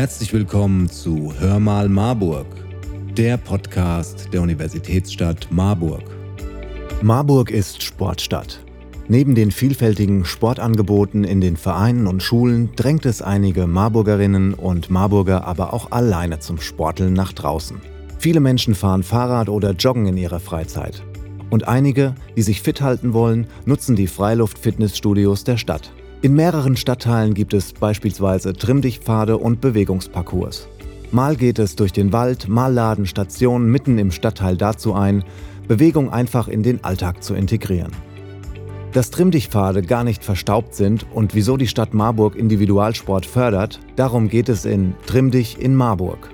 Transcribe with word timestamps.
Herzlich 0.00 0.32
willkommen 0.32 0.88
zu 0.88 1.34
Hör 1.38 1.60
mal 1.60 1.90
Marburg, 1.90 2.46
der 3.18 3.36
Podcast 3.36 4.32
der 4.32 4.40
Universitätsstadt 4.40 5.48
Marburg. 5.50 6.04
Marburg 7.02 7.50
ist 7.50 7.82
Sportstadt. 7.82 8.60
Neben 9.08 9.34
den 9.34 9.50
vielfältigen 9.50 10.24
Sportangeboten 10.24 11.22
in 11.22 11.42
den 11.42 11.58
Vereinen 11.58 12.06
und 12.06 12.22
Schulen 12.22 12.70
drängt 12.76 13.04
es 13.04 13.20
einige 13.20 13.66
Marburgerinnen 13.66 14.54
und 14.54 14.88
Marburger 14.88 15.46
aber 15.46 15.74
auch 15.74 15.92
alleine 15.92 16.38
zum 16.38 16.62
Sporteln 16.62 17.12
nach 17.12 17.34
draußen. 17.34 17.78
Viele 18.18 18.40
Menschen 18.40 18.74
fahren 18.74 19.02
Fahrrad 19.02 19.50
oder 19.50 19.72
joggen 19.72 20.06
in 20.06 20.16
ihrer 20.16 20.40
Freizeit. 20.40 21.02
Und 21.50 21.68
einige, 21.68 22.14
die 22.38 22.42
sich 22.42 22.62
fit 22.62 22.80
halten 22.80 23.12
wollen, 23.12 23.48
nutzen 23.66 23.96
die 23.96 24.06
Freiluft-Fitnessstudios 24.06 25.44
der 25.44 25.58
Stadt. 25.58 25.92
In 26.22 26.34
mehreren 26.34 26.76
Stadtteilen 26.76 27.32
gibt 27.32 27.54
es 27.54 27.72
beispielsweise 27.72 28.52
Trimmdichtpfade 28.52 29.38
und 29.38 29.62
Bewegungsparcours. 29.62 30.68
Mal 31.12 31.34
geht 31.34 31.58
es 31.58 31.76
durch 31.76 31.92
den 31.94 32.12
Wald, 32.12 32.46
mal 32.46 32.70
laden 32.70 33.06
Stationen 33.06 33.70
mitten 33.70 33.96
im 33.96 34.10
Stadtteil 34.10 34.58
dazu 34.58 34.92
ein, 34.92 35.24
Bewegung 35.66 36.12
einfach 36.12 36.48
in 36.48 36.62
den 36.62 36.84
Alltag 36.84 37.22
zu 37.24 37.32
integrieren. 37.32 37.92
Dass 38.92 39.10
Trimmdichtpfade 39.10 39.80
gar 39.80 40.04
nicht 40.04 40.22
verstaubt 40.22 40.74
sind 40.74 41.06
und 41.14 41.34
wieso 41.34 41.56
die 41.56 41.68
Stadt 41.68 41.94
Marburg 41.94 42.36
Individualsport 42.36 43.24
fördert, 43.24 43.80
darum 43.96 44.28
geht 44.28 44.50
es 44.50 44.66
in 44.66 44.92
Trimmdich 45.06 45.58
in 45.58 45.74
Marburg. 45.74 46.28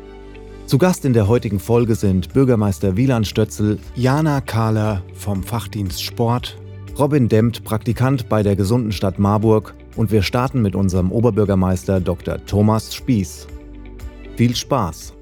Zu 0.66 0.78
Gast 0.78 1.05
in 1.05 1.12
der 1.12 1.28
heutigen 1.28 1.60
Folge 1.60 1.94
sind 1.94 2.32
Bürgermeister 2.32 2.96
Wieland 2.96 3.28
Stötzel, 3.28 3.78
Jana 3.94 4.41
Kahler 4.41 5.02
vom 5.14 5.44
Fachdienst 5.44 6.02
Sport 6.02 6.56
Robin 6.98 7.28
Dempt, 7.28 7.62
Praktikant 7.62 8.30
bei 8.30 8.42
der 8.42 8.56
gesunden 8.56 8.91
Stadt 8.91 9.19
Marburg 9.19 9.75
und 9.97 10.11
wir 10.11 10.22
starten 10.22 10.62
mit 10.62 10.75
unserem 10.75 11.12
Oberbürgermeister 11.12 12.00
Dr. 12.00 12.42
Thomas 12.47 12.94
Spieß. 12.94 13.47
Viel 14.36 14.56
Spaß! 14.56 15.12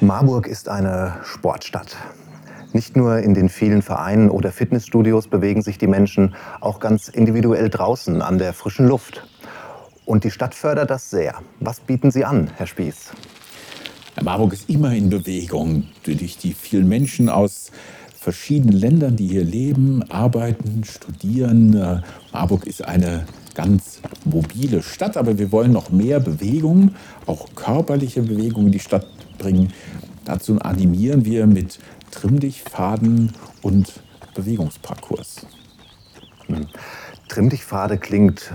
Marburg 0.00 0.46
ist 0.46 0.70
eine 0.70 1.16
Sportstadt. 1.24 1.94
Nicht 2.72 2.96
nur 2.96 3.18
in 3.18 3.34
den 3.34 3.50
vielen 3.50 3.82
Vereinen 3.82 4.30
oder 4.30 4.50
Fitnessstudios 4.50 5.28
bewegen 5.28 5.60
sich 5.60 5.76
die 5.76 5.88
Menschen, 5.88 6.34
auch 6.62 6.80
ganz 6.80 7.08
individuell 7.08 7.68
draußen 7.68 8.22
an 8.22 8.38
der 8.38 8.54
frischen 8.54 8.88
Luft. 8.88 9.28
Und 10.06 10.24
die 10.24 10.30
Stadt 10.30 10.54
fördert 10.54 10.88
das 10.88 11.10
sehr. 11.10 11.34
Was 11.60 11.80
bieten 11.80 12.10
Sie 12.10 12.24
an, 12.24 12.48
Herr 12.56 12.66
Spieß? 12.66 13.12
Marburg 14.22 14.52
ist 14.52 14.68
immer 14.68 14.94
in 14.94 15.10
Bewegung 15.10 15.84
durch 16.02 16.38
die 16.38 16.52
vielen 16.52 16.88
Menschen 16.88 17.28
aus 17.28 17.70
verschiedenen 18.14 18.76
Ländern, 18.76 19.16
die 19.16 19.28
hier 19.28 19.44
leben, 19.44 20.02
arbeiten, 20.10 20.82
studieren. 20.84 22.02
Marburg 22.32 22.66
ist 22.66 22.84
eine 22.84 23.26
ganz 23.54 24.00
mobile 24.24 24.82
Stadt, 24.82 25.16
aber 25.16 25.38
wir 25.38 25.52
wollen 25.52 25.72
noch 25.72 25.90
mehr 25.90 26.20
Bewegung, 26.20 26.94
auch 27.26 27.48
körperliche 27.54 28.22
Bewegung 28.22 28.66
in 28.66 28.72
die 28.72 28.80
Stadt 28.80 29.06
bringen. 29.38 29.72
Dazu 30.24 30.58
animieren 30.60 31.24
wir 31.24 31.46
mit 31.46 31.78
Trimmdichtfaden 32.10 33.32
und 33.62 34.00
Bewegungsparcours. 34.34 35.46
Hm. 36.46 36.66
Klingt 37.28 38.52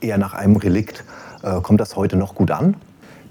eher 0.00 0.18
nach 0.18 0.34
einem 0.34 0.56
Relikt. 0.56 1.04
Äh, 1.42 1.60
kommt 1.60 1.80
das 1.80 1.96
heute 1.96 2.16
noch 2.16 2.34
gut 2.34 2.50
an? 2.50 2.76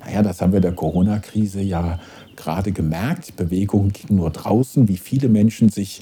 Naja, 0.05 0.21
das 0.21 0.41
haben 0.41 0.53
wir 0.53 0.61
der 0.61 0.73
Corona-Krise 0.73 1.61
ja 1.61 1.99
gerade 2.35 2.71
gemerkt. 2.71 3.29
Die 3.29 3.31
Bewegung 3.31 3.89
ging 3.89 4.17
nur 4.17 4.31
draußen, 4.31 4.87
wie 4.87 4.97
viele 4.97 5.29
Menschen 5.29 5.69
sich 5.69 6.01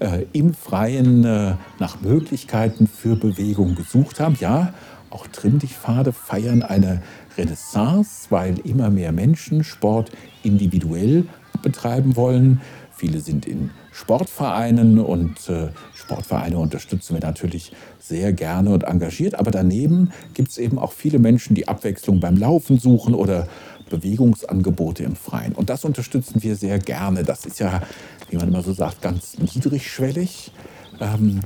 äh, 0.00 0.24
im 0.32 0.54
Freien 0.54 1.24
äh, 1.24 1.54
nach 1.78 2.00
Möglichkeiten 2.00 2.86
für 2.86 3.16
Bewegung 3.16 3.74
gesucht 3.74 4.20
haben. 4.20 4.36
Ja, 4.40 4.74
auch 5.10 5.26
Trimmdichtpfade 5.28 6.12
feiern 6.12 6.62
eine 6.62 7.02
Renaissance, 7.38 8.26
weil 8.30 8.58
immer 8.60 8.90
mehr 8.90 9.12
Menschen 9.12 9.64
Sport 9.64 10.10
individuell 10.42 11.24
betreiben 11.62 12.16
wollen. 12.16 12.60
Viele 12.90 13.20
sind 13.20 13.46
in 13.46 13.70
Sportvereinen 13.96 14.98
und 14.98 15.48
äh, 15.48 15.68
Sportvereine 15.94 16.58
unterstützen 16.58 17.14
wir 17.14 17.26
natürlich 17.26 17.72
sehr 17.98 18.34
gerne 18.34 18.68
und 18.68 18.84
engagiert. 18.84 19.36
Aber 19.36 19.50
daneben 19.50 20.12
gibt 20.34 20.50
es 20.50 20.58
eben 20.58 20.78
auch 20.78 20.92
viele 20.92 21.18
Menschen, 21.18 21.54
die 21.54 21.66
Abwechslung 21.66 22.20
beim 22.20 22.36
Laufen 22.36 22.78
suchen 22.78 23.14
oder 23.14 23.48
Bewegungsangebote 23.88 25.02
im 25.02 25.16
Freien. 25.16 25.54
Und 25.54 25.70
das 25.70 25.86
unterstützen 25.86 26.42
wir 26.42 26.56
sehr 26.56 26.78
gerne. 26.78 27.22
Das 27.24 27.46
ist 27.46 27.58
ja, 27.58 27.80
wie 28.28 28.36
man 28.36 28.48
immer 28.48 28.62
so 28.62 28.74
sagt, 28.74 29.00
ganz 29.00 29.38
niedrigschwellig. 29.38 30.52
Ähm, 31.00 31.40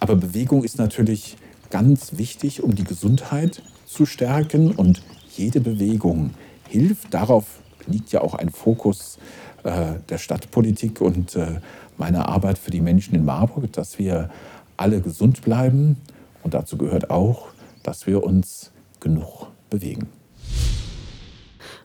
aber 0.00 0.16
Bewegung 0.16 0.64
ist 0.64 0.78
natürlich 0.78 1.36
ganz 1.70 2.18
wichtig, 2.18 2.64
um 2.64 2.74
die 2.74 2.84
Gesundheit 2.84 3.62
zu 3.86 4.06
stärken. 4.06 4.72
Und 4.72 5.02
jede 5.36 5.60
Bewegung 5.60 6.30
hilft. 6.68 7.14
Darauf 7.14 7.44
liegt 7.86 8.10
ja 8.10 8.22
auch 8.22 8.34
ein 8.34 8.50
Fokus 8.50 9.18
der 9.66 10.18
Stadtpolitik 10.18 11.00
und 11.00 11.36
äh, 11.36 11.60
meiner 11.96 12.28
Arbeit 12.28 12.58
für 12.58 12.70
die 12.70 12.80
Menschen 12.80 13.14
in 13.14 13.24
Marburg, 13.24 13.72
dass 13.72 13.98
wir 13.98 14.30
alle 14.76 15.00
gesund 15.00 15.42
bleiben. 15.42 15.96
Und 16.42 16.54
dazu 16.54 16.76
gehört 16.76 17.10
auch, 17.10 17.48
dass 17.82 18.06
wir 18.06 18.22
uns 18.22 18.70
genug 19.00 19.48
bewegen. 19.70 20.08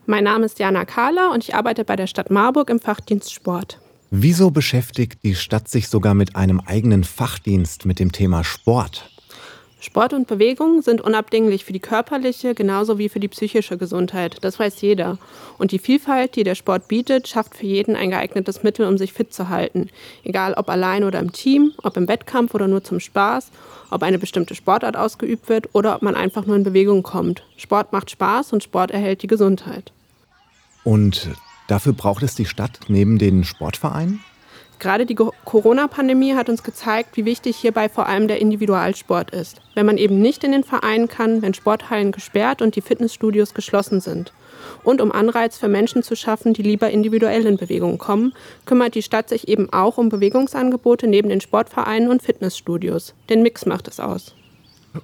Mein 0.05 0.23
Name 0.23 0.45
ist 0.45 0.59
Jana 0.59 0.85
Kahler 0.85 1.31
und 1.31 1.43
ich 1.43 1.55
arbeite 1.55 1.85
bei 1.85 1.95
der 1.95 2.07
Stadt 2.07 2.31
Marburg 2.31 2.69
im 2.69 2.79
Fachdienst 2.79 3.31
Sport. 3.31 3.79
Wieso 4.09 4.51
beschäftigt 4.51 5.23
die 5.23 5.35
Stadt 5.35 5.67
sich 5.69 5.87
sogar 5.87 6.13
mit 6.13 6.35
einem 6.35 6.59
eigenen 6.59 7.03
Fachdienst 7.03 7.85
mit 7.85 7.99
dem 7.99 8.11
Thema 8.11 8.43
Sport? 8.43 9.09
Sport 9.83 10.13
und 10.13 10.27
Bewegung 10.27 10.83
sind 10.83 11.01
unabdinglich 11.01 11.65
für 11.65 11.73
die 11.73 11.79
körperliche 11.79 12.53
genauso 12.53 12.99
wie 12.99 13.09
für 13.09 13.19
die 13.19 13.27
psychische 13.27 13.79
Gesundheit. 13.79 14.37
Das 14.41 14.59
weiß 14.59 14.79
jeder. 14.81 15.17
Und 15.57 15.71
die 15.71 15.79
Vielfalt, 15.79 16.35
die 16.35 16.43
der 16.43 16.53
Sport 16.53 16.87
bietet, 16.87 17.27
schafft 17.27 17.55
für 17.55 17.65
jeden 17.65 17.95
ein 17.95 18.11
geeignetes 18.11 18.61
Mittel, 18.61 18.85
um 18.85 18.99
sich 18.99 19.11
fit 19.11 19.33
zu 19.33 19.49
halten. 19.49 19.89
Egal 20.23 20.53
ob 20.53 20.69
allein 20.69 21.03
oder 21.03 21.17
im 21.17 21.31
Team, 21.31 21.73
ob 21.81 21.97
im 21.97 22.07
Wettkampf 22.07 22.53
oder 22.53 22.67
nur 22.67 22.83
zum 22.83 22.99
Spaß, 22.99 23.49
ob 23.89 24.03
eine 24.03 24.19
bestimmte 24.19 24.53
Sportart 24.53 24.95
ausgeübt 24.95 25.49
wird 25.49 25.73
oder 25.73 25.95
ob 25.95 26.03
man 26.03 26.13
einfach 26.13 26.45
nur 26.45 26.57
in 26.57 26.63
Bewegung 26.63 27.01
kommt. 27.01 27.41
Sport 27.57 27.91
macht 27.91 28.11
Spaß 28.11 28.53
und 28.53 28.63
Sport 28.63 28.91
erhält 28.91 29.23
die 29.23 29.27
Gesundheit. 29.27 29.91
Und 30.83 31.31
dafür 31.67 31.93
braucht 31.93 32.21
es 32.21 32.35
die 32.35 32.45
Stadt 32.45 32.81
neben 32.87 33.17
den 33.17 33.43
Sportvereinen? 33.43 34.19
Gerade 34.81 35.05
die 35.05 35.13
Corona-Pandemie 35.13 36.33
hat 36.33 36.49
uns 36.49 36.63
gezeigt, 36.63 37.15
wie 37.15 37.23
wichtig 37.23 37.55
hierbei 37.55 37.87
vor 37.87 38.07
allem 38.07 38.27
der 38.27 38.41
Individualsport 38.41 39.29
ist. 39.29 39.61
Wenn 39.75 39.85
man 39.85 39.99
eben 39.99 40.19
nicht 40.19 40.43
in 40.43 40.53
den 40.53 40.63
Verein 40.63 41.07
kann, 41.07 41.43
wenn 41.43 41.53
Sporthallen 41.53 42.11
gesperrt 42.11 42.63
und 42.63 42.75
die 42.75 42.81
Fitnessstudios 42.81 43.53
geschlossen 43.53 44.01
sind. 44.01 44.33
Und 44.83 44.99
um 44.99 45.11
Anreiz 45.11 45.55
für 45.55 45.67
Menschen 45.67 46.01
zu 46.01 46.15
schaffen, 46.15 46.53
die 46.55 46.63
lieber 46.63 46.89
individuell 46.89 47.45
in 47.45 47.57
Bewegung 47.57 47.99
kommen, 47.99 48.33
kümmert 48.65 48.95
die 48.95 49.03
Stadt 49.03 49.29
sich 49.29 49.47
eben 49.47 49.71
auch 49.71 49.99
um 49.99 50.09
Bewegungsangebote 50.09 51.05
neben 51.05 51.29
den 51.29 51.41
Sportvereinen 51.41 52.09
und 52.09 52.23
Fitnessstudios. 52.23 53.13
Den 53.29 53.43
Mix 53.43 53.67
macht 53.67 53.87
es 53.87 53.99
aus. 53.99 54.33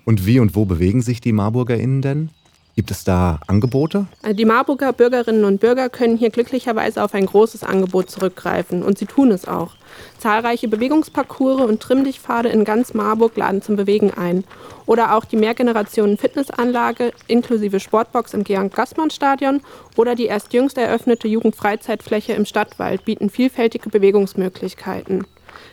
Und 0.06 0.26
wie 0.26 0.40
und 0.40 0.56
wo 0.56 0.66
bewegen 0.66 1.04
sich 1.04 1.22
die 1.22 1.34
MarburgerInnen 1.34 2.02
denn? 2.02 2.30
Gibt 2.78 2.92
es 2.92 3.04
da 3.04 3.40
Angebote? 3.48 4.06
Also 4.22 4.36
die 4.36 4.46
Marburger 4.46 4.94
Bürgerinnen 4.94 5.46
und 5.46 5.60
Bürger 5.60 5.90
können 5.90 6.16
hier 6.16 6.30
glücklicherweise 6.30 7.04
auf 7.04 7.16
ein 7.16 7.26
großes 7.26 7.64
Angebot 7.64 8.12
zurückgreifen 8.12 8.84
und 8.84 9.00
sie 9.00 9.08
tun 9.08 9.32
es 9.32 9.48
auch. 9.48 9.72
Zahlreiche 10.20 10.68
Bewegungsparcours 10.68 11.62
und 11.62 11.82
Trimmdichtpfade 11.82 12.50
in 12.50 12.66
ganz 12.66 12.94
Marburg 12.94 13.36
laden 13.36 13.64
zum 13.64 13.78
Bewegen 13.78 14.12
ein. 14.12 14.44
Oder 14.86 15.16
auch 15.16 15.26
die 15.26 15.38
Mehrgenerationen-Fitnessanlage 15.38 17.14
inklusive 17.26 17.80
Sportbox 17.80 18.36
im 18.36 18.44
Georg-Gassmann-Stadion 18.44 19.62
oder 19.96 20.14
die 20.14 20.26
erst 20.26 20.54
jüngst 20.54 20.78
eröffnete 20.78 21.28
Jugendfreizeitfläche 21.28 22.34
im 22.34 22.46
Stadtwald 22.46 23.06
bieten 23.06 23.32
vielfältige 23.32 23.90
Bewegungsmöglichkeiten. 23.90 25.26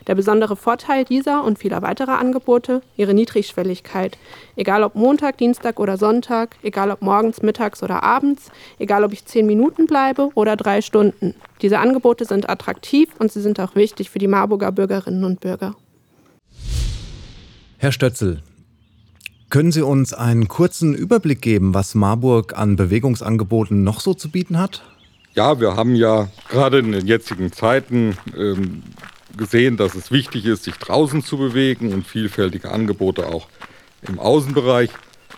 Der 0.06 0.15
besondere 0.15 0.56
Vorteil 0.56 1.05
dieser 1.05 1.45
und 1.45 1.59
vieler 1.59 1.83
weiterer 1.83 2.19
Angebote, 2.19 2.83
ihre 2.97 3.15
Niedrigschwelligkeit. 3.15 4.19
Egal 4.56 4.83
ob 4.83 4.95
Montag, 4.95 5.39
Dienstag 5.39 5.81
oder 5.81 5.97
Sonntag, 5.97 6.56
egal 6.62 6.91
ob 6.91 7.01
morgens, 7.01 7.43
mittags 7.43 7.83
oder 7.83 8.03
abends, 8.03 8.51
egal 8.79 9.05
ob 9.05 9.12
ich 9.12 9.25
zehn 9.25 9.47
Minuten 9.47 9.87
bleibe 9.87 10.29
oder 10.35 10.56
drei 10.56 10.83
Stunden. 10.83 11.35
Diese 11.62 11.79
Angebote 11.79 12.25
sind 12.25 12.51
attraktiv 12.51 13.09
und 13.19 13.33
sie 13.33 13.41
sind 13.41 13.59
auch 13.61 13.75
wichtig 13.75 14.11
für 14.11 14.19
die 14.19 14.29
Marburger 14.29 14.73
Bürgerinnen 14.73 15.25
und 15.25 15.41
Bürger. 15.41 15.75
Herr 17.79 17.93
Stötzel, 17.93 18.43
können 19.51 19.73
Sie 19.73 19.83
uns 19.83 20.12
einen 20.12 20.49
kurzen 20.49 20.95
Überblick 20.95 21.41
geben, 21.41 21.75
was 21.75 21.95
Marburg 21.95 22.59
an 22.59 22.77
Bewegungsangeboten 22.77 23.85
noch 23.85 24.01
so 24.01 24.12
zu 24.12 24.31
bieten 24.31 24.59
hat? 24.59 24.83
Ja, 25.35 25.61
wir 25.61 25.77
haben 25.77 25.95
ja 25.95 26.29
gerade 26.49 26.79
in 26.79 26.93
den 26.93 27.06
jetzigen 27.06 27.53
Zeiten 27.53 28.17
ähm, 28.37 28.83
gesehen, 29.37 29.77
dass 29.77 29.95
es 29.95 30.11
wichtig 30.11 30.47
ist, 30.47 30.65
sich 30.65 30.77
draußen 30.77 31.23
zu 31.25 31.39
bewegen 31.39 31.93
und 31.93 32.07
vielfältige 32.07 32.71
Angebote 32.71 33.27
auch 33.27 33.49
im 34.03 34.19
Außenbereich 34.19 34.91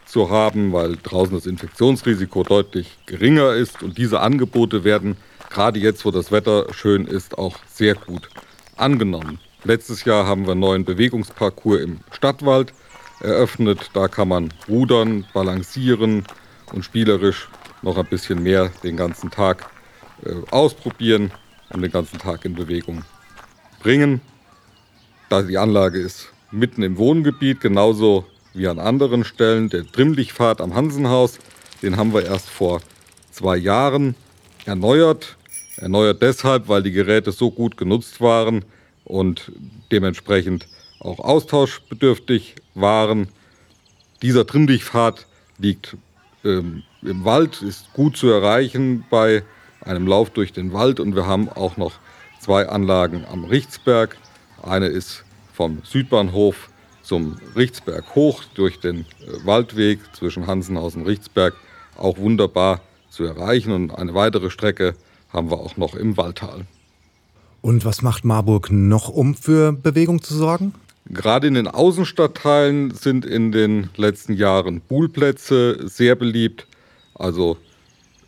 zu 0.05 0.31
haben, 0.31 0.73
weil 0.73 0.97
draußen 1.03 1.35
das 1.35 1.47
Infektionsrisiko 1.47 2.43
deutlich 2.43 2.97
geringer 3.07 3.55
ist. 3.55 3.83
Und 3.83 3.99
diese 3.99 4.21
Angebote 4.21 4.85
werden 4.85 5.17
gerade 5.51 5.79
jetzt, 5.79 6.05
wo 6.05 6.11
das 6.11 6.31
Wetter 6.33 6.67
schön 6.73 7.07
ist, 7.07 7.39
auch 7.39 7.59
sehr 7.73 7.95
gut 7.95 8.29
angenommen. 8.77 9.39
Letztes 9.65 10.05
Jahr 10.05 10.27
haben 10.27 10.45
wir 10.45 10.53
einen 10.53 10.61
neuen 10.61 10.85
Bewegungsparcours 10.85 11.81
im 11.81 12.01
Stadtwald 12.13 12.73
eröffnet. 13.21 13.91
Da 13.95 14.09
kann 14.09 14.29
man 14.29 14.53
rudern, 14.69 15.27
balancieren 15.33 16.25
und 16.73 16.85
spielerisch 16.85 17.49
noch 17.83 17.97
ein 17.97 18.07
bisschen 18.07 18.43
mehr 18.43 18.71
den 18.83 18.97
ganzen 18.97 19.31
Tag 19.31 19.69
äh, 20.25 20.33
ausprobieren 20.51 21.33
und 21.71 21.83
den 21.83 21.91
ganzen 21.91 22.19
Tag 22.19 22.45
in 22.45 22.55
Bewegung 22.55 23.05
bringen. 23.79 24.21
Da 25.29 25.43
die 25.43 25.59
Anlage 25.59 25.99
ist 25.99 26.33
mitten 26.51 26.83
im 26.83 26.99
Wohngebiet, 26.99 27.61
genauso 27.61 28.25
wie 28.55 28.69
an 28.69 28.79
anderen 28.79 29.25
Stellen. 29.25 29.69
Der 29.69 29.87
Trimmlichtpfad 29.87 30.61
am 30.61 30.75
Hansenhaus, 30.75 31.39
den 31.83 31.97
haben 31.97 32.15
wir 32.15 32.25
erst 32.25 32.49
vor 32.49 32.81
zwei 33.31 33.57
Jahren 33.57 34.15
erneuert. 34.65 35.37
Erneuert 35.77 36.23
deshalb, 36.23 36.69
weil 36.69 36.83
die 36.83 36.93
Geräte 36.93 37.33
so 37.33 37.51
gut 37.51 37.77
genutzt 37.77 38.21
waren 38.21 38.65
und 39.05 39.53
dementsprechend 39.93 40.67
auch 41.01 41.19
austauschbedürftig 41.19 42.57
waren. 42.75 43.29
Dieser 44.23 44.47
Trimmlichtpfad 44.47 45.27
liegt 45.59 45.97
ähm, 46.45 46.83
im 47.03 47.25
Wald, 47.25 47.61
ist 47.63 47.93
gut 47.93 48.17
zu 48.17 48.29
erreichen 48.29 49.05
bei 49.11 49.43
einem 49.81 50.07
Lauf 50.07 50.31
durch 50.31 50.53
den 50.53 50.73
Wald 50.73 50.99
und 50.99 51.15
wir 51.15 51.27
haben 51.27 51.49
auch 51.49 51.77
noch 51.77 51.93
zwei 52.47 52.69
Anlagen 52.69 53.25
am 53.29 53.45
Richtsberg. 53.45 54.17
Eine 54.63 54.87
ist 54.87 55.25
vom 55.53 55.81
Südbahnhof 55.83 56.71
zum 57.03 57.39
Richtsberg 57.57 58.15
hoch 58.15 58.45
durch 58.55 58.79
den 58.79 59.01
äh, 59.01 59.45
Waldweg 59.45 59.99
zwischen 60.15 60.47
Hansenhaus 60.47 60.95
und 60.95 61.07
Richtsberg 61.07 61.55
auch 61.97 62.19
wunderbar 62.19 62.83
zu 63.11 63.25
erreichen. 63.25 63.73
Und 63.73 63.91
eine 63.91 64.15
weitere 64.15 64.51
Strecke 64.51 64.95
haben 65.33 65.51
wir 65.51 65.59
auch 65.59 65.77
noch 65.77 65.97
im 65.97 66.17
Waldtal. 66.17 66.67
Und 67.63 67.85
was 67.85 68.03
macht 68.03 68.25
Marburg 68.25 68.71
noch, 68.71 69.09
um 69.09 69.35
für 69.35 69.73
Bewegung 69.73 70.23
zu 70.23 70.37
sorgen? 70.37 70.73
Gerade 71.07 71.49
in 71.49 71.55
den 71.55 71.67
Außenstadtteilen 71.67 72.93
sind 72.93 73.25
in 73.25 73.51
den 73.51 73.91
letzten 73.97 74.35
Jahren 74.35 74.83
Poolplätze 74.83 75.89
sehr 75.89 76.15
beliebt. 76.15 76.69
Also 77.13 77.57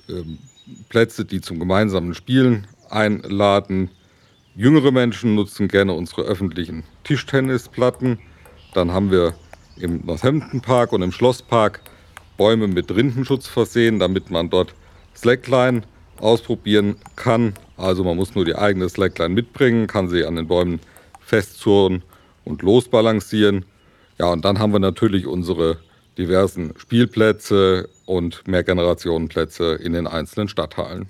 ähm, 0.09 0.38
Plätze, 0.88 1.25
die 1.25 1.41
zum 1.41 1.61
gemeinsamen 1.61 2.14
Spielen 2.14 2.67
einladen. 2.91 3.91
Jüngere 4.58 4.90
Menschen 4.90 5.37
nutzen 5.37 5.69
gerne 5.69 5.93
unsere 5.93 6.22
öffentlichen 6.22 6.82
Tischtennisplatten. 7.05 8.19
Dann 8.75 8.90
haben 8.90 9.12
wir 9.12 9.34
im 9.76 10.05
Northampton 10.05 10.60
Park 10.60 10.93
und 10.93 11.00
im 11.00 11.12
Schlosspark 11.12 11.81
Bäume 12.37 12.66
mit 12.66 12.90
Rindenschutz 12.90 13.46
versehen, 13.46 14.00
damit 14.00 14.32
man 14.32 14.50
dort 14.50 14.75
Slackline 15.14 15.82
ausprobieren 16.16 16.96
kann. 17.14 17.55
Also 17.76 18.02
man 18.02 18.16
muss 18.16 18.34
nur 18.34 18.44
die 18.44 18.56
eigene 18.56 18.88
Slackline 18.88 19.32
mitbringen, 19.32 19.87
kann 19.87 20.08
sie 20.08 20.25
an 20.25 20.34
den 20.34 20.49
Bäumen 20.49 20.81
festzurren 21.20 22.02
und 22.44 22.62
losbalancieren. 22.62 23.64
Ja, 24.19 24.32
und 24.32 24.44
dann 24.44 24.58
haben 24.58 24.72
wir 24.72 24.81
natürlich 24.81 25.28
unsere 25.28 25.78
diversen 26.19 26.75
Spielplätze 26.78 27.88
und 28.06 28.43
Mehrgenerationenplätze 28.49 29.75
in 29.75 29.93
den 29.93 30.08
einzelnen 30.08 30.49
Stadtteilen. 30.49 31.08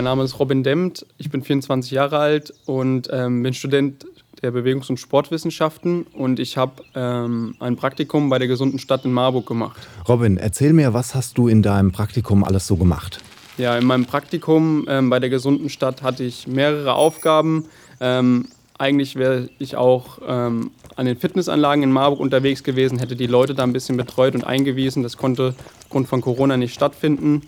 Mein 0.00 0.06
Name 0.06 0.24
ist 0.24 0.38
Robin 0.38 0.62
Demmt, 0.62 1.04
ich 1.18 1.28
bin 1.28 1.42
24 1.42 1.90
Jahre 1.90 2.16
alt 2.16 2.54
und 2.64 3.10
ähm, 3.12 3.42
bin 3.42 3.52
Student 3.52 4.06
der 4.40 4.50
Bewegungs- 4.50 4.88
und 4.88 4.96
Sportwissenschaften 4.96 6.06
und 6.14 6.40
ich 6.40 6.56
habe 6.56 6.82
ähm, 6.94 7.54
ein 7.60 7.76
Praktikum 7.76 8.30
bei 8.30 8.38
der 8.38 8.48
gesunden 8.48 8.78
Stadt 8.78 9.04
in 9.04 9.12
Marburg 9.12 9.44
gemacht. 9.44 9.78
Robin, 10.08 10.38
erzähl 10.38 10.72
mir, 10.72 10.94
was 10.94 11.14
hast 11.14 11.36
du 11.36 11.48
in 11.48 11.60
deinem 11.60 11.92
Praktikum 11.92 12.44
alles 12.44 12.66
so 12.66 12.76
gemacht? 12.76 13.20
Ja, 13.58 13.76
in 13.76 13.84
meinem 13.84 14.06
Praktikum 14.06 14.86
ähm, 14.88 15.10
bei 15.10 15.20
der 15.20 15.28
gesunden 15.28 15.68
Stadt 15.68 16.02
hatte 16.02 16.24
ich 16.24 16.46
mehrere 16.46 16.94
Aufgaben. 16.94 17.66
Ähm, 18.00 18.48
eigentlich 18.78 19.16
wäre 19.16 19.50
ich 19.58 19.76
auch 19.76 20.18
ähm, 20.26 20.70
an 20.96 21.04
den 21.04 21.18
Fitnessanlagen 21.18 21.82
in 21.82 21.92
Marburg 21.92 22.20
unterwegs 22.20 22.64
gewesen, 22.64 22.98
hätte 22.98 23.16
die 23.16 23.26
Leute 23.26 23.54
da 23.54 23.64
ein 23.64 23.74
bisschen 23.74 23.98
betreut 23.98 24.34
und 24.34 24.44
eingewiesen. 24.44 25.02
Das 25.02 25.18
konnte 25.18 25.54
aufgrund 25.82 26.08
von 26.08 26.22
Corona 26.22 26.56
nicht 26.56 26.72
stattfinden. 26.72 27.42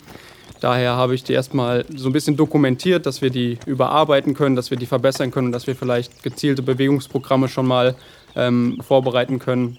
Daher 0.63 0.95
habe 0.95 1.13
ich 1.13 1.25
die 1.25 1.33
erstmal 1.33 1.83
so 1.93 2.07
ein 2.07 2.13
bisschen 2.13 2.37
dokumentiert, 2.37 3.05
dass 3.05 3.21
wir 3.21 3.29
die 3.29 3.59
überarbeiten 3.65 4.33
können, 4.33 4.55
dass 4.55 4.71
wir 4.71 4.77
die 4.77 4.85
verbessern 4.85 5.29
können, 5.29 5.51
dass 5.51 5.67
wir 5.67 5.75
vielleicht 5.75 6.23
gezielte 6.23 6.61
Bewegungsprogramme 6.61 7.49
schon 7.49 7.67
mal 7.67 7.95
ähm, 8.37 8.77
vorbereiten 8.79 9.39
können. 9.39 9.77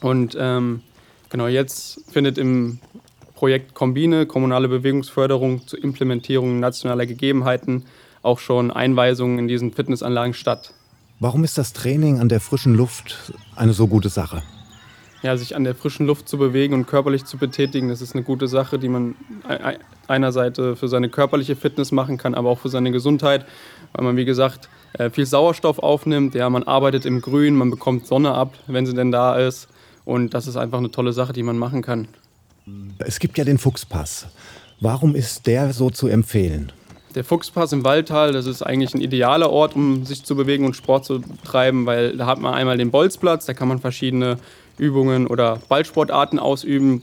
Und 0.00 0.36
ähm, 0.36 0.82
genau 1.28 1.46
jetzt 1.46 2.00
findet 2.10 2.38
im 2.38 2.80
Projekt 3.36 3.74
Kombine, 3.74 4.26
kommunale 4.26 4.66
Bewegungsförderung 4.66 5.64
zur 5.64 5.84
Implementierung 5.84 6.58
nationaler 6.58 7.06
Gegebenheiten, 7.06 7.84
auch 8.22 8.40
schon 8.40 8.72
Einweisungen 8.72 9.38
in 9.38 9.46
diesen 9.46 9.72
Fitnessanlagen 9.72 10.34
statt. 10.34 10.72
Warum 11.20 11.44
ist 11.44 11.56
das 11.56 11.72
Training 11.72 12.18
an 12.18 12.28
der 12.28 12.40
frischen 12.40 12.74
Luft 12.74 13.32
eine 13.54 13.74
so 13.74 13.86
gute 13.86 14.08
Sache? 14.08 14.42
Ja, 15.26 15.36
sich 15.36 15.56
an 15.56 15.64
der 15.64 15.74
frischen 15.74 16.06
Luft 16.06 16.28
zu 16.28 16.38
bewegen 16.38 16.72
und 16.72 16.86
körperlich 16.86 17.24
zu 17.24 17.36
betätigen, 17.36 17.88
das 17.88 18.00
ist 18.00 18.14
eine 18.14 18.22
gute 18.22 18.46
Sache, 18.46 18.78
die 18.78 18.88
man 18.88 19.16
einerseits 20.06 20.56
für 20.56 20.86
seine 20.86 21.08
körperliche 21.08 21.56
Fitness 21.56 21.90
machen 21.90 22.16
kann, 22.16 22.36
aber 22.36 22.48
auch 22.48 22.60
für 22.60 22.68
seine 22.68 22.92
Gesundheit, 22.92 23.44
weil 23.92 24.04
man, 24.04 24.16
wie 24.16 24.24
gesagt, 24.24 24.68
äh, 24.92 25.10
viel 25.10 25.26
Sauerstoff 25.26 25.80
aufnimmt. 25.80 26.36
Ja, 26.36 26.48
man 26.48 26.62
arbeitet 26.62 27.06
im 27.06 27.20
Grün, 27.20 27.56
man 27.56 27.70
bekommt 27.70 28.06
Sonne 28.06 28.34
ab, 28.34 28.54
wenn 28.68 28.86
sie 28.86 28.94
denn 28.94 29.10
da 29.10 29.36
ist. 29.36 29.66
Und 30.04 30.32
das 30.32 30.46
ist 30.46 30.56
einfach 30.56 30.78
eine 30.78 30.92
tolle 30.92 31.12
Sache, 31.12 31.32
die 31.32 31.42
man 31.42 31.58
machen 31.58 31.82
kann. 31.82 32.06
Es 32.98 33.18
gibt 33.18 33.36
ja 33.36 33.44
den 33.44 33.58
Fuchspass. 33.58 34.28
Warum 34.80 35.16
ist 35.16 35.48
der 35.48 35.72
so 35.72 35.90
zu 35.90 36.06
empfehlen? 36.06 36.70
Der 37.16 37.24
Fuchspass 37.24 37.72
im 37.72 37.82
Waldtal, 37.82 38.32
das 38.32 38.46
ist 38.46 38.62
eigentlich 38.62 38.94
ein 38.94 39.00
idealer 39.00 39.50
Ort, 39.50 39.74
um 39.74 40.04
sich 40.04 40.22
zu 40.22 40.36
bewegen 40.36 40.66
und 40.66 40.76
Sport 40.76 41.04
zu 41.04 41.20
treiben, 41.42 41.86
weil 41.86 42.16
da 42.16 42.26
hat 42.26 42.38
man 42.38 42.54
einmal 42.54 42.76
den 42.76 42.92
Bolzplatz, 42.92 43.46
da 43.46 43.54
kann 43.54 43.66
man 43.66 43.80
verschiedene 43.80 44.38
Übungen 44.78 45.26
oder 45.26 45.60
Ballsportarten 45.68 46.38
ausüben. 46.38 47.02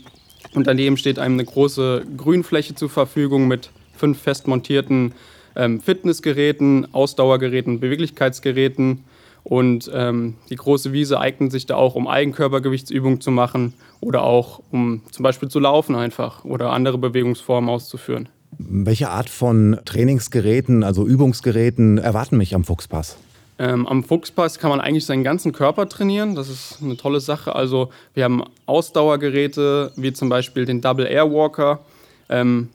Und 0.54 0.68
daneben 0.68 0.98
steht 0.98 1.20
einem 1.20 1.36
eine 1.36 1.46
große 1.46 2.06
Grünfläche 2.18 2.76
zur 2.76 2.90
Verfügung 2.90 3.48
mit 3.48 3.72
fünf 3.96 4.22
fest 4.22 4.48
montierten 4.48 5.14
ähm, 5.56 5.82
Fitnessgeräten, 5.82 6.94
Ausdauergeräten, 6.94 7.80
Beweglichkeitsgeräten. 7.80 9.04
Und 9.44 9.92
ähm, 9.94 10.36
die 10.50 10.56
große 10.56 10.94
Wiese 10.94 11.20
eignet 11.20 11.52
sich 11.52 11.66
da 11.66 11.76
auch, 11.76 11.96
um 11.96 12.08
Eigenkörpergewichtsübungen 12.08 13.20
zu 13.20 13.30
machen 13.30 13.74
oder 14.00 14.24
auch 14.24 14.62
um 14.72 15.02
zum 15.12 15.24
Beispiel 15.24 15.50
zu 15.50 15.60
laufen 15.60 15.96
einfach 15.96 16.46
oder 16.46 16.72
andere 16.72 16.98
Bewegungsformen 16.98 17.70
auszuführen. 17.70 18.30
Welche 18.58 19.10
Art 19.10 19.30
von 19.30 19.80
Trainingsgeräten, 19.84 20.84
also 20.84 21.06
Übungsgeräten, 21.06 21.98
erwarten 21.98 22.38
mich 22.38 22.56
am 22.56 22.64
Fuchspass? 22.64 23.18
Ähm, 23.64 23.88
am 23.88 24.04
Fuchspass 24.04 24.60
kann 24.60 24.72
man 24.72 24.82
eigentlich 24.82 25.06
seinen 25.06 25.24
ganzen 25.24 25.54
Körper 25.54 25.88
trainieren. 25.88 26.36
Das 26.36 26.50
ist 26.50 26.80
eine 26.82 26.98
tolle 26.98 27.22
Sache. 27.22 27.56
Also 27.56 27.92
wir 28.14 28.26
haben 28.26 28.44
Ausdauergeräte, 28.66 29.94
wie 29.96 30.12
zum 30.12 30.28
Beispiel 30.28 30.66
den 30.66 30.82
Double 30.82 31.06
Air 31.06 31.32
Walker. 31.32 31.80
Ähm, 32.28 32.68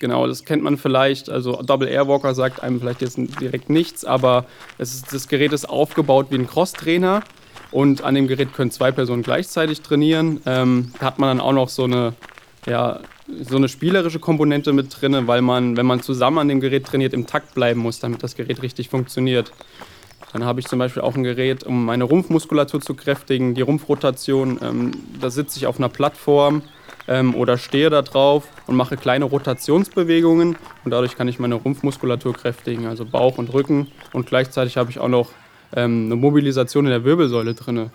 genau, 0.00 0.26
das 0.26 0.46
kennt 0.46 0.62
man 0.62 0.78
vielleicht. 0.78 1.28
Also 1.28 1.60
Double 1.62 1.86
Air 1.86 2.08
Walker 2.08 2.34
sagt 2.34 2.62
einem 2.62 2.80
vielleicht 2.80 3.02
jetzt 3.02 3.18
direkt 3.42 3.68
nichts, 3.68 4.06
aber 4.06 4.46
ist, 4.78 5.12
das 5.12 5.28
Gerät 5.28 5.52
ist 5.52 5.68
aufgebaut 5.68 6.28
wie 6.30 6.36
ein 6.36 6.46
Crosstrainer. 6.46 7.22
Und 7.70 8.02
an 8.02 8.14
dem 8.14 8.26
Gerät 8.26 8.54
können 8.54 8.70
zwei 8.70 8.92
Personen 8.92 9.22
gleichzeitig 9.22 9.82
trainieren. 9.82 10.40
Ähm, 10.46 10.94
da 10.98 11.06
hat 11.06 11.18
man 11.18 11.36
dann 11.36 11.46
auch 11.46 11.52
noch 11.52 11.68
so 11.68 11.84
eine 11.84 12.14
ja, 12.66 13.00
so 13.42 13.56
eine 13.56 13.68
spielerische 13.68 14.18
Komponente 14.18 14.72
mit 14.72 15.00
drin, 15.00 15.26
weil 15.26 15.42
man, 15.42 15.76
wenn 15.76 15.86
man 15.86 16.00
zusammen 16.00 16.38
an 16.38 16.48
dem 16.48 16.60
Gerät 16.60 16.86
trainiert, 16.86 17.12
im 17.12 17.26
Takt 17.26 17.54
bleiben 17.54 17.80
muss, 17.80 18.00
damit 18.00 18.22
das 18.22 18.34
Gerät 18.34 18.62
richtig 18.62 18.88
funktioniert. 18.88 19.52
Dann 20.36 20.44
habe 20.44 20.60
ich 20.60 20.66
zum 20.66 20.78
Beispiel 20.78 21.00
auch 21.00 21.14
ein 21.14 21.22
Gerät, 21.22 21.64
um 21.64 21.86
meine 21.86 22.04
Rumpfmuskulatur 22.04 22.82
zu 22.82 22.92
kräftigen, 22.92 23.54
die 23.54 23.62
Rumpfrotation. 23.62 24.60
Ähm, 24.62 24.90
da 25.18 25.30
sitze 25.30 25.56
ich 25.56 25.66
auf 25.66 25.78
einer 25.78 25.88
Plattform 25.88 26.60
ähm, 27.08 27.34
oder 27.34 27.56
stehe 27.56 27.88
da 27.88 28.02
drauf 28.02 28.46
und 28.66 28.76
mache 28.76 28.98
kleine 28.98 29.24
Rotationsbewegungen 29.24 30.56
und 30.84 30.90
dadurch 30.90 31.16
kann 31.16 31.26
ich 31.26 31.38
meine 31.38 31.54
Rumpfmuskulatur 31.54 32.34
kräftigen, 32.34 32.84
also 32.84 33.06
Bauch 33.06 33.38
und 33.38 33.54
Rücken. 33.54 33.86
Und 34.12 34.26
gleichzeitig 34.26 34.76
habe 34.76 34.90
ich 34.90 34.98
auch 34.98 35.08
noch 35.08 35.30
ähm, 35.74 36.04
eine 36.04 36.16
Mobilisation 36.16 36.84
in 36.84 36.90
der 36.90 37.04
Wirbelsäule 37.04 37.54
drin. 37.54 37.90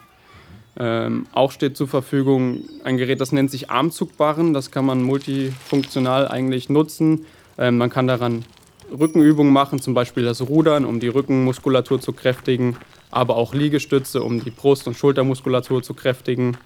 Ähm, 0.79 1.27
auch 1.33 1.51
steht 1.51 1.77
zur 1.77 1.89
Verfügung 1.89 2.61
ein 2.83 2.97
Gerät, 2.97 3.21
das 3.21 3.31
nennt 3.31 3.51
sich 3.51 3.69
Armzugbarren. 3.69 4.55
Das 4.55 4.71
kann 4.71 4.87
man 4.87 5.03
multifunktional 5.03 6.27
eigentlich 6.27 6.69
nutzen. 6.69 7.27
Ähm, 7.59 7.77
man 7.77 7.91
kann 7.91 8.07
daran 8.07 8.45
Rückenübungen 8.91 9.51
machen, 9.51 9.81
zum 9.81 9.93
Beispiel 9.93 10.23
das 10.23 10.41
Rudern, 10.41 10.85
um 10.85 10.99
die 10.99 11.07
Rückenmuskulatur 11.07 12.01
zu 12.01 12.13
kräftigen, 12.13 12.77
aber 13.09 13.35
auch 13.35 13.53
Liegestütze, 13.53 14.21
um 14.21 14.43
die 14.43 14.51
Brust- 14.51 14.87
und 14.87 14.95
Schultermuskulatur 14.95 15.83
zu 15.83 15.93
kräftigen. 15.93 16.57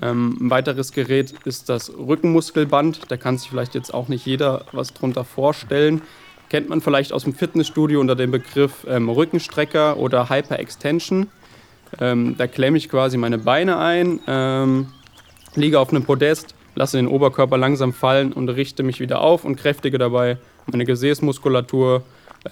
Ähm, 0.00 0.38
ein 0.40 0.50
weiteres 0.50 0.92
Gerät 0.92 1.34
ist 1.44 1.68
das 1.68 1.92
Rückenmuskelband. 1.96 3.10
Da 3.10 3.16
kann 3.16 3.38
sich 3.38 3.50
vielleicht 3.50 3.74
jetzt 3.74 3.92
auch 3.92 4.08
nicht 4.08 4.26
jeder 4.26 4.64
was 4.72 4.94
drunter 4.94 5.24
vorstellen. 5.24 6.02
Kennt 6.48 6.68
man 6.68 6.80
vielleicht 6.80 7.12
aus 7.12 7.24
dem 7.24 7.34
Fitnessstudio 7.34 8.00
unter 8.00 8.16
dem 8.16 8.30
Begriff 8.30 8.86
ähm, 8.88 9.08
Rückenstrecker 9.08 9.96
oder 9.96 10.28
Hyperextension. 10.28 11.28
Ähm, 12.00 12.36
da 12.38 12.46
klemme 12.46 12.78
ich 12.78 12.88
quasi 12.88 13.18
meine 13.18 13.38
Beine 13.38 13.78
ein, 13.78 14.20
ähm, 14.26 14.86
liege 15.54 15.78
auf 15.78 15.90
einem 15.90 16.04
Podest, 16.04 16.54
lasse 16.74 16.96
den 16.96 17.08
Oberkörper 17.08 17.58
langsam 17.58 17.92
fallen 17.92 18.32
und 18.32 18.48
richte 18.48 18.82
mich 18.82 19.00
wieder 19.00 19.20
auf 19.20 19.44
und 19.44 19.56
kräftige 19.56 19.98
dabei 19.98 20.38
meine 20.66 20.84
Gesäßmuskulatur, 20.84 22.02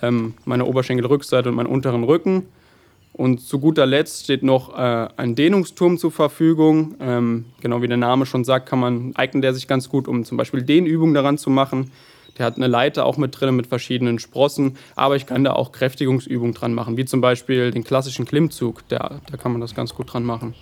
ähm, 0.02 0.34
meine 0.44 0.64
Oberschenkelrückseite 0.64 1.48
und 1.48 1.54
meinen 1.54 1.66
unteren 1.66 2.04
Rücken. 2.04 2.46
Und 3.12 3.40
zu 3.40 3.58
guter 3.58 3.86
Letzt 3.86 4.24
steht 4.24 4.42
noch 4.42 4.76
äh, 4.78 5.08
ein 5.16 5.34
Dehnungsturm 5.34 5.98
zur 5.98 6.12
Verfügung. 6.12 6.94
Ähm, 7.00 7.46
genau 7.60 7.82
wie 7.82 7.88
der 7.88 7.96
Name 7.96 8.24
schon 8.24 8.44
sagt, 8.44 8.68
kann 8.68 8.78
man, 8.78 9.12
eignet 9.16 9.44
der 9.44 9.52
sich 9.52 9.66
ganz 9.66 9.88
gut, 9.88 10.06
um 10.06 10.24
zum 10.24 10.36
Beispiel 10.36 10.62
Dehnübungen 10.62 11.14
daran 11.14 11.36
zu 11.36 11.50
machen. 11.50 11.90
Der 12.38 12.46
hat 12.46 12.56
eine 12.56 12.68
Leiter 12.68 13.04
auch 13.04 13.16
mit 13.16 13.38
drin 13.38 13.56
mit 13.56 13.66
verschiedenen 13.66 14.18
Sprossen, 14.18 14.76
aber 14.94 15.16
ich 15.16 15.26
kann 15.26 15.44
da 15.44 15.52
auch 15.52 15.72
Kräftigungsübungen 15.72 16.54
dran 16.54 16.72
machen, 16.72 16.96
wie 16.96 17.04
zum 17.04 17.20
Beispiel 17.20 17.72
den 17.72 17.84
klassischen 17.84 18.24
Klimmzug. 18.24 18.88
Da, 18.88 19.20
da 19.30 19.36
kann 19.36 19.52
man 19.52 19.60
das 19.60 19.74
ganz 19.74 19.94
gut 19.94 20.12
dran 20.12 20.24
machen. 20.24 20.54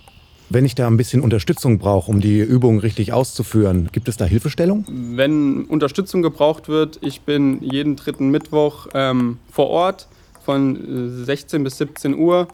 Wenn 0.51 0.65
ich 0.65 0.73
da 0.73 0.87
ein 0.87 0.97
bisschen 0.97 1.21
Unterstützung 1.21 1.77
brauche, 1.77 2.09
um 2.09 2.21
die 2.21 2.39
Übung 2.39 2.79
richtig 2.79 3.13
auszuführen, 3.13 3.89
gibt 3.91 4.09
es 4.09 4.17
da 4.17 4.25
Hilfestellung? 4.25 4.83
Wenn 4.89 5.65
Unterstützung 5.65 6.23
gebraucht 6.23 6.67
wird, 6.67 6.97
ich 7.01 7.21
bin 7.21 7.61
jeden 7.61 7.95
dritten 7.95 8.29
Mittwoch 8.29 8.87
ähm, 8.95 9.37
vor 9.51 9.67
Ort 9.67 10.07
von 10.43 11.23
16 11.23 11.63
bis 11.63 11.77
17 11.77 12.17
Uhr 12.17 12.47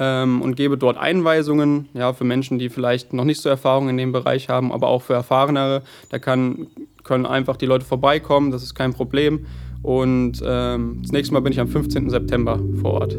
ähm, 0.00 0.40
und 0.40 0.56
gebe 0.56 0.78
dort 0.78 0.96
Einweisungen 0.96 1.90
ja, 1.92 2.14
für 2.14 2.24
Menschen, 2.24 2.58
die 2.58 2.70
vielleicht 2.70 3.12
noch 3.12 3.24
nicht 3.24 3.42
so 3.42 3.50
Erfahrung 3.50 3.90
in 3.90 3.98
dem 3.98 4.12
Bereich 4.12 4.48
haben, 4.48 4.72
aber 4.72 4.88
auch 4.88 5.02
für 5.02 5.12
Erfahrenere. 5.12 5.82
Da 6.08 6.18
kann, 6.18 6.68
können 7.04 7.26
einfach 7.26 7.58
die 7.58 7.66
Leute 7.66 7.84
vorbeikommen, 7.84 8.50
das 8.50 8.62
ist 8.62 8.74
kein 8.74 8.94
Problem. 8.94 9.44
Und 9.82 10.40
ähm, 10.42 11.00
das 11.02 11.12
nächste 11.12 11.34
Mal 11.34 11.40
bin 11.40 11.52
ich 11.52 11.60
am 11.60 11.68
15. 11.68 12.08
September 12.08 12.58
vor 12.80 12.92
Ort. 12.92 13.18